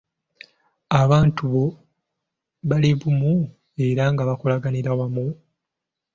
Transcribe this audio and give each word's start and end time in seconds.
Abantu 1.01 1.43
abo 1.49 1.65
bali 2.69 2.89
bumu 2.99 3.33
era 3.87 4.03
nga 4.11 4.23
bakolaganira 4.29 4.91
wamu. 4.99 5.25